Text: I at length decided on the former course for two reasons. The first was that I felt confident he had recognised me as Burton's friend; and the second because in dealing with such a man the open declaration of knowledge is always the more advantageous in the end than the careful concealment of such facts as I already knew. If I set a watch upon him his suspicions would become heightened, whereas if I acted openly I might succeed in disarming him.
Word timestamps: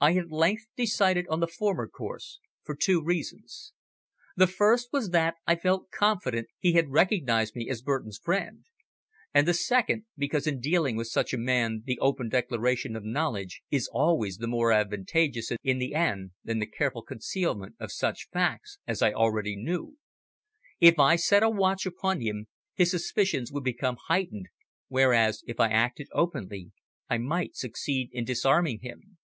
I 0.00 0.14
at 0.14 0.30
length 0.30 0.66
decided 0.76 1.26
on 1.26 1.40
the 1.40 1.48
former 1.48 1.88
course 1.88 2.38
for 2.62 2.76
two 2.76 3.02
reasons. 3.02 3.72
The 4.36 4.46
first 4.46 4.90
was 4.92 5.10
that 5.10 5.34
I 5.44 5.56
felt 5.56 5.90
confident 5.90 6.46
he 6.60 6.74
had 6.74 6.90
recognised 6.90 7.56
me 7.56 7.68
as 7.68 7.82
Burton's 7.82 8.20
friend; 8.22 8.64
and 9.34 9.48
the 9.48 9.54
second 9.54 10.06
because 10.16 10.46
in 10.46 10.60
dealing 10.60 10.94
with 10.94 11.08
such 11.08 11.32
a 11.32 11.36
man 11.36 11.82
the 11.84 11.98
open 11.98 12.28
declaration 12.28 12.94
of 12.94 13.02
knowledge 13.02 13.60
is 13.72 13.88
always 13.92 14.36
the 14.36 14.46
more 14.46 14.70
advantageous 14.70 15.50
in 15.64 15.78
the 15.80 15.94
end 15.96 16.30
than 16.44 16.60
the 16.60 16.66
careful 16.70 17.02
concealment 17.02 17.74
of 17.80 17.90
such 17.90 18.28
facts 18.32 18.78
as 18.86 19.02
I 19.02 19.10
already 19.12 19.56
knew. 19.56 19.98
If 20.78 21.00
I 21.00 21.16
set 21.16 21.42
a 21.42 21.50
watch 21.50 21.86
upon 21.86 22.20
him 22.20 22.46
his 22.74 22.92
suspicions 22.92 23.50
would 23.50 23.64
become 23.64 23.96
heightened, 24.06 24.46
whereas 24.86 25.42
if 25.48 25.58
I 25.58 25.66
acted 25.70 26.06
openly 26.12 26.70
I 27.10 27.18
might 27.18 27.56
succeed 27.56 28.10
in 28.12 28.24
disarming 28.24 28.78
him. 28.80 29.16